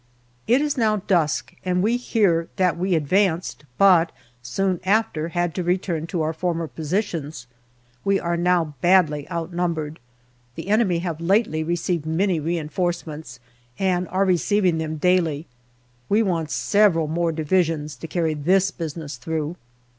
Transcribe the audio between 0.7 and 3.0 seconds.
now dusk and we hear that we